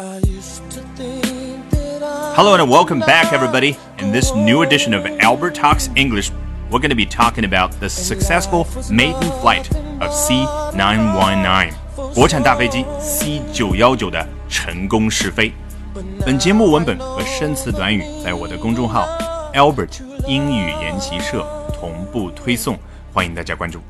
[0.00, 0.21] Hello
[2.55, 3.75] and welcome back, everybody.
[3.97, 6.31] In this new edition of Albert Talks English,
[6.71, 9.69] we're going to be talking about the successful maiden flight
[9.99, 11.73] of C919
[12.13, 15.51] 国产大飞机 C919的成功试飞。
[16.25, 19.05] 本节目文本和生词短语在我的公众号
[19.53, 22.79] Albert 英语研习社同步推送，
[23.13, 23.81] 欢迎大家关注。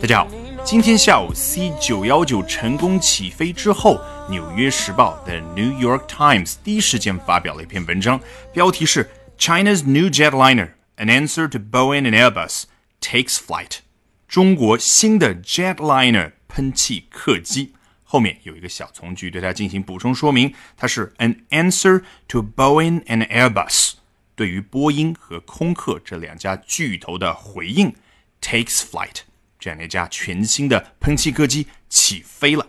[0.00, 0.28] 大家好。
[0.64, 3.96] 今天下午，C 九幺九成功起飞之后，
[4.30, 8.18] 《纽约时报》的 New York Times 第一时间发表了一篇文章，
[8.50, 12.62] 标题是 “China's new jetliner: An answer to Boeing and Airbus
[13.02, 13.80] takes flight”。
[14.26, 23.92] 中国新的 jetliner 喷气客机后面有一个小从句，对它进行补充说明，它是 “an answer to Boeing and Airbus”，
[24.34, 27.94] 对于波音和空客这两家巨头的回应
[28.41, 29.21] ，takes flight。
[29.59, 32.67] 这样一架全新的喷气客机起飞了。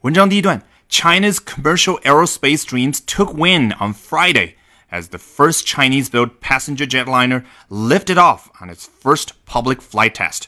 [0.00, 4.54] 文章第一段：China's commercial aerospace dreams took wind on Friday
[4.90, 10.44] as the first Chinese-built passenger jetliner lifted off on its first public flight test。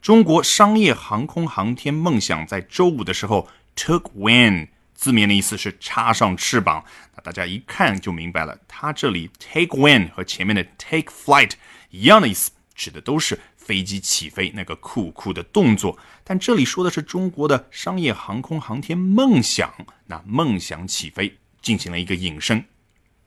[0.00, 6.84] 中国商业航空航天梦想在周五的时候 took wind，字面的意思是插上翅膀。
[7.16, 11.52] 那大家一看就明白了，它这里 take wind 和前面的 take flight
[11.90, 13.38] 一样的意思，指的都是。
[13.62, 19.72] 飞机起飞那个酷酷的动作，但这里说的是中国的商业航空航天梦想。
[20.06, 22.64] 那梦想起飞进行了一个引申。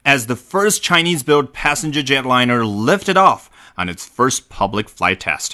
[0.04, 3.44] As the first Chinese-built passenger jetliner lifted off
[3.76, 5.52] on its first public flight test,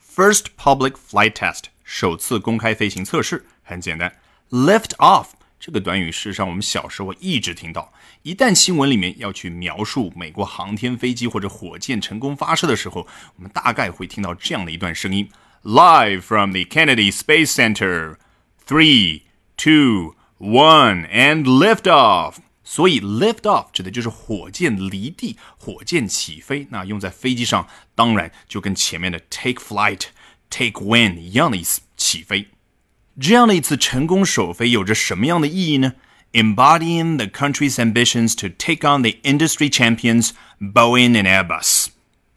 [0.00, 4.16] first public flight test 首次公开飞行测试很简单，
[4.50, 5.26] lift off
[5.59, 7.91] 这个短语，事实上我们小时候一直听到。
[8.21, 15.29] 一旦新闻里面要去描述美国航天飞机或者火箭成功发射的时候，我们大概会听到这样的一段声音
[15.63, 18.17] ：Live from the Kennedy Space Center,
[18.67, 19.23] three,
[19.57, 22.35] two, one, and lift off。
[22.63, 26.67] 所以，lift off 指的就是火箭离地、火箭起飞。
[26.69, 30.01] 那用在飞机上，当然就跟前面的 take flight、
[30.49, 32.49] take wing 一样的意思，起飞。
[33.20, 35.92] 这样的一次成功首飞有着什么样的意义呢？
[36.32, 41.88] Embodying the country's ambitions to take on the industry champions Boeing and Airbus.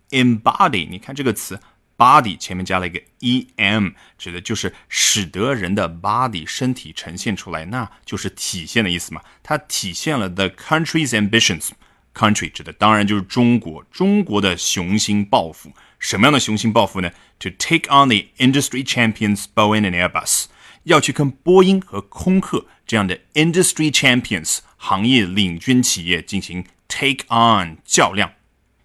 [0.09, 1.59] Embody，你看这个词，
[1.97, 9.22] body 前面加了一个 em，指的就是使得人的 body 身体呈现出来，那就是体现的意思嘛。
[9.41, 15.72] 它体现了 the country's ambitions。Country 指的当然就是中国，中国的雄心抱负。
[16.00, 17.12] 什么样的雄心抱负呢？
[17.40, 20.46] To take on the industry champions Boeing and Airbus。
[20.84, 28.31] 要去跟波音和空客这样的 industry champions 行业领军企业进行 take on 较量。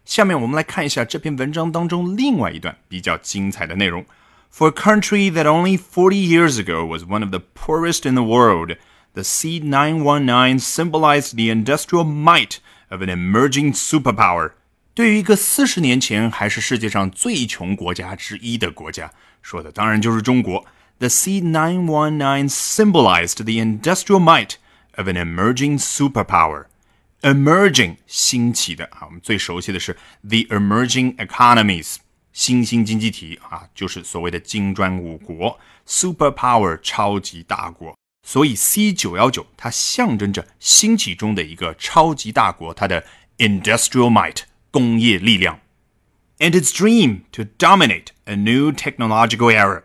[0.05, 4.05] 下面我们来看一下这篇文章当中另外一段比较精彩的内容。
[4.53, 8.77] For a country that only 40 years ago was one of the poorest in the world,
[9.15, 12.57] the C919 symbolized the industrial might
[12.89, 14.53] of an emerging superpower.
[14.93, 20.67] 对于一个四十年前还是世界上最穷国家之一的国家，说的当然就是中国。
[20.99, 24.57] the C919 symbolized the industrial might
[24.97, 26.67] of an emerging superpower.
[27.23, 31.97] Emerging 兴起的啊，我们最熟悉的是 the emerging economies
[32.33, 37.95] 新兴经济体啊，就是所谓的金砖五国，superpower 超级大国。
[38.23, 43.05] 所以 C 九幺九它象征着兴起中的一个超级大国，它的
[43.39, 45.61] industrial might 工业力量，
[46.39, 49.83] and its dream to dominate a new technological era。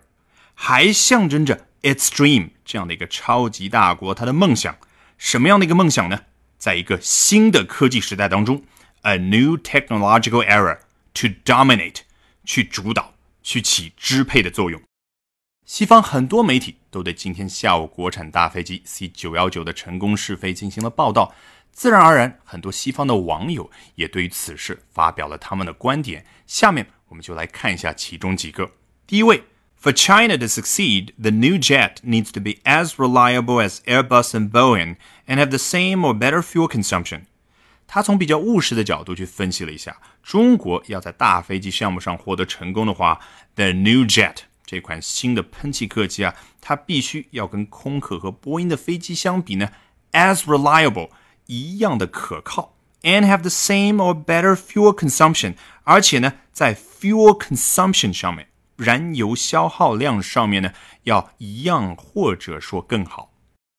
[0.62, 4.76] 还象征着 its dream 这样的一个超级大国，它的梦想，
[5.16, 6.24] 什么样的一个梦想呢？
[6.58, 8.62] 在一个新的科技时代当中
[9.00, 10.80] ，a new technological era
[11.14, 12.00] to dominate，
[12.44, 14.78] 去主导，去起支配的作用。
[15.64, 21.34] 西方很多媒体都对今天下午国产大飞机 C 九幺九的成功试飞进行了报道，
[21.72, 26.26] 自然而然，很多西方的网友也对于此事发表了他们的观点。
[26.46, 28.70] 下面我们就来看一下其中几个。
[29.06, 29.42] 第一位。
[29.79, 34.95] For China to succeed, the new jet needs to be as reliable as Airbus and Boeing
[35.27, 37.25] and have the same or better fuel consumption.
[37.87, 43.19] 他从比较务实的角度去分析了一下，中国要在大飞机项目上获得成功的话，
[43.53, 49.69] the new jet 这款新的喷气客机啊，它必须要跟空客和波音的飞机相比呢，
[50.13, 51.09] as reliable
[51.45, 52.73] 一样的可靠，
[53.03, 55.53] and have the same or better fuel consumption，
[55.83, 58.47] 而且呢，在 fuel consumption 上面。
[58.80, 60.72] 燃油消耗量上面呢，
[61.02, 63.32] 要一样或者说更好。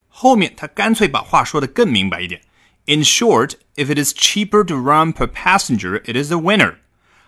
[0.07, 2.41] 后面他干脆把话说的更明白一点。
[2.85, 6.75] In short, if it is cheaper to run per passenger, it is a winner。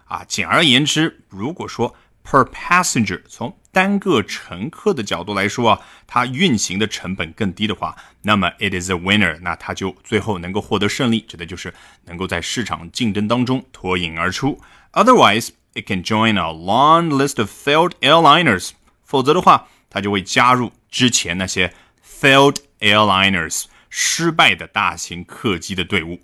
[0.06, 11.74] 啊，简而言之，如果说 per passenger 从单个乘客的角度来说啊，它运行的成本更低的话，那么 it is a winner，那它就最后能够获得胜利，指的就是
[12.06, 14.60] 能够在市场竞争当中脱颖而出。
[14.92, 18.72] Otherwise, it can join a long list of failed airliners。
[19.04, 21.74] 否则的话，它就会加入之前那些
[22.04, 26.20] failed airliners 失败的大型客机的队伍。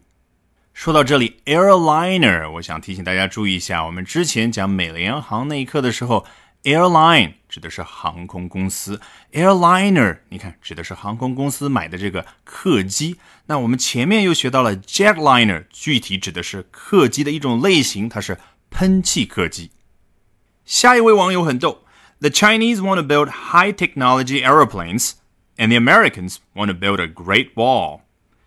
[0.74, 6.26] 说到这里，airliner，我想提醒大家注意一下，我们之前讲美联航那一课的时候。
[6.64, 9.00] Airline 指的是航空公司
[9.32, 13.16] ，airliner 你看指的是航空公司买的这个客机。
[13.46, 18.38] 那我们前面又学到了 jetliner，具体指的是客机的一种类型，它是
[18.71, 19.71] 喷气客机。
[20.65, 21.85] 下一位网友很逗，
[22.21, 25.13] The Chinese want to build high technology airplanes,
[25.57, 28.01] and the Americans want to build a Great Wall。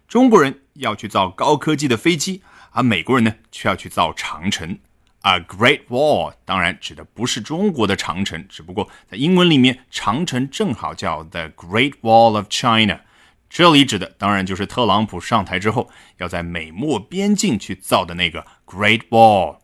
[0.07, 2.41] 中国人要去造高科技的飞机，
[2.71, 4.79] 而美国人呢却要去造长城。
[5.21, 13.01] A Great Wall 当然指的不是中国的长城，只不过在英文里面，长城正好叫 The Great Wall of China。
[13.49, 19.57] 这里指的当然就是特朗普上台之后要在美墨边境去造的那个 Great Wall。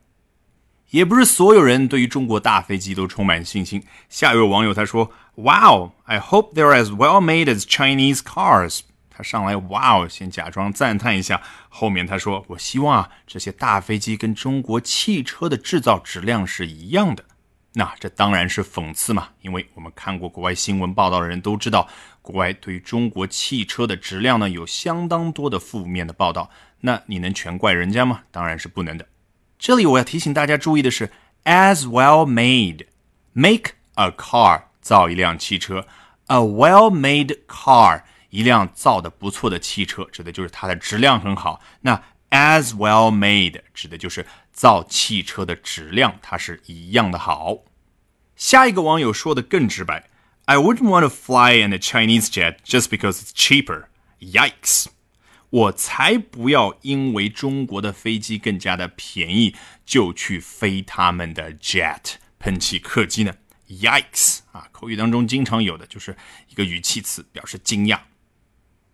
[0.91, 3.83] 也不是所有人对于中国大飞机都充满信心。
[4.09, 8.81] 下一位网友他说：“Wow, I hope they're as well made as Chinese cars。”
[9.11, 10.09] 他上来，“Wow”，！
[10.09, 17.25] 先假装赞叹一下，后面他说：“我希望啊，这些大飞机跟中国汽车的制造质量是一样的。”
[17.75, 21.87] 那这当然是讽刺嘛，因为我们看过国外新闻报道的人都知道，
[22.23, 26.49] 国外对于中国汽车的质量呢有相当多的负面的报道。
[26.81, 28.23] 那你能全怪人家吗？
[28.31, 29.07] 当然是不能的。
[29.58, 31.12] 这里我要提醒大家注意的是，
[31.46, 35.86] as well made，make a car，造一辆汽车，
[36.28, 38.04] a well made car。
[38.30, 41.62] 一辆造的不错的汽车，指的就是它的质量很好。
[41.82, 42.02] 那
[42.32, 47.60] as well made 指的就是造汽车的质量，它是一样的好。
[48.36, 50.10] 下一个网友说的更直白：
[50.46, 53.86] I wouldn't want to fly in a Chinese jet just because it's cheaper.
[54.20, 54.88] Yikes！
[55.51, 59.55] 我才不要因为中国的飞机更加的便宜
[59.87, 63.35] 就去飞他们的 jet 喷气客机呢。
[63.69, 64.39] Yikes！
[64.53, 66.17] 啊，口语当中经常有的就是
[66.49, 68.01] 一个语气词，表示惊讶。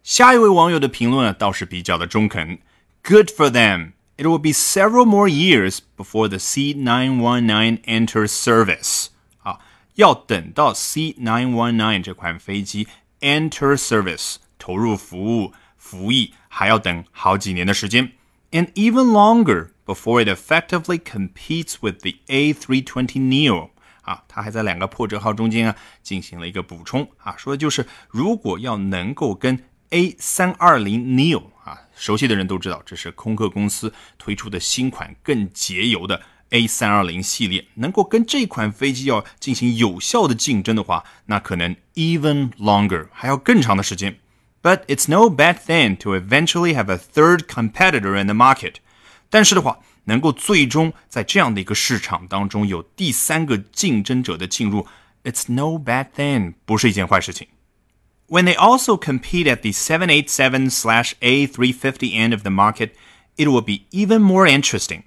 [0.03, 2.59] 下一位网友的评论呢，倒是比较的中肯。
[3.03, 3.93] Good for them.
[4.17, 9.07] It will be several more years before the C919 enters service.
[9.43, 9.61] 啊，
[9.95, 12.87] 要等到 C919 这款飞机
[13.21, 18.13] enter service 投入服务服役，还要等好几年的时间。
[18.53, 23.71] And even longer before it effectively competes with the A320 Neo.
[24.03, 36.21] 啊，他还在两个破折号中间啊进行了一个补充啊，说的就是如果要能够跟 A 三二零 neo 啊，熟悉的人都知道，这是空客公司推出的新款更节油的
[36.51, 37.67] A 三二零系列。
[37.75, 44.21] 能够跟这款飞机要进行有效的竞争的话，那可能 even longer 还要更长的时间。
[44.64, 48.76] But it's no bad thing to eventually have a third competitor in the market。
[49.30, 54.86] 但是的话，能够最终在这样的一个市场当中有第三个竞争者的进入，
[55.24, 57.48] it's no bad thing，不是一件坏事情。
[58.28, 62.92] When they also compete at the 787/A350 end of the market,
[63.38, 65.04] it will be even more interesting.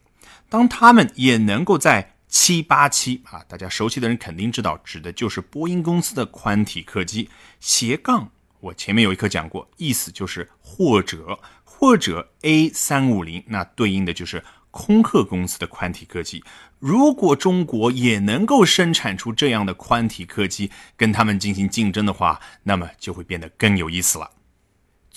[0.48, 7.28] 当他们也能够在787啊，大家熟悉的人肯定知道，指的就是波音公司的宽体客机
[7.60, 8.30] 斜杠。
[8.59, 16.43] 我前面有一课讲过，意思就是或者或者 A 三五零那对应的就是空客公司的宽体客机，
[16.79, 24.29] 如果中国也能够生产出这样的宽体客机，跟他们进行竞争的话，那么就会变得更有意思了。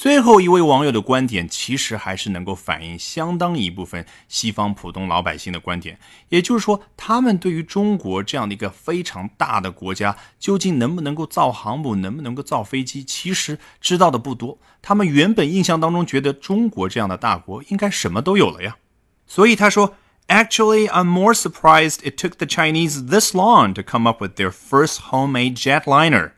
[0.00, 5.98] 最后一位网友的观点，其实还是能够反映相当一部分西方普通老百姓的观点，
[6.30, 14.56] 也就是说，他们对于中国这样的一个非常大的国家，究竟能不能够造航母，能不能够造飞机，其实知道的不多。
[14.80, 18.78] 他们原本印象当中觉得中国这样的大国应该什么都有了呀。
[19.26, 19.96] 所以他说
[20.28, 25.10] ，Actually, I'm more surprised it took the Chinese this long to come up with their first
[25.10, 26.30] homemade jetliner。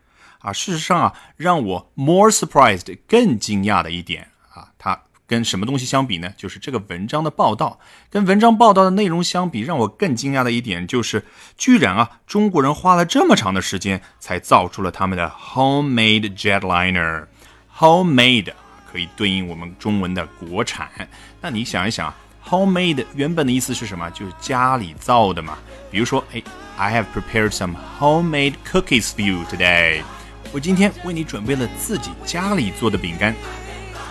[0.42, 6.32] 啊，事实上啊，让我 more surprised 更惊讶的一点啊，它跟什么东西相比呢？
[6.36, 7.78] 就是这个文章的报道，
[8.10, 11.24] 跟文章报道的内容相比，让我更惊讶的一点就是，
[11.56, 17.26] 居然啊，中国人花了这么长的时间才造出了他们的 homemade jetliner。
[17.74, 18.52] homemade
[18.90, 20.90] 可以对应我们中文的国产。
[21.40, 22.16] 那你想一想啊。
[22.44, 24.10] Homemade 原本的意思是什么？
[24.10, 25.56] 就是家里造的嘛。
[25.92, 26.42] 比如说，哎
[26.76, 30.02] ，I have prepared some homemade cookies for you today。
[30.51, 33.35] 我今天为你准备了自己家里做的饼干。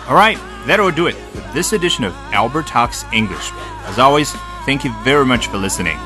[0.07, 0.37] All right,
[0.67, 3.51] that will do it for this edition of Albert Talks English.
[3.89, 4.29] As always,
[4.65, 5.97] thank you very much for listening.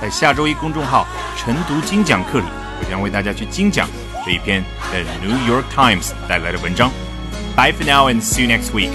[0.00, 2.46] 在下周一公众号“晨读精讲课”里，
[2.80, 3.88] 我将为大家去精讲
[4.24, 4.62] 这一篇
[4.92, 6.90] 的《New York Times》带来的文章。
[7.56, 8.90] Bye for now and see you next week.